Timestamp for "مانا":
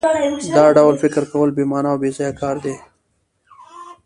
1.71-1.89